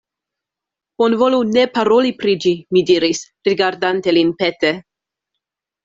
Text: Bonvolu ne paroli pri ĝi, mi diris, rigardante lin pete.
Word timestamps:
Bonvolu 1.01 1.41
ne 1.49 1.65
paroli 1.75 2.13
pri 2.23 2.35
ĝi, 2.47 2.55
mi 2.73 2.85
diris, 2.91 3.23
rigardante 3.51 4.19
lin 4.21 4.37
pete. 4.45 4.77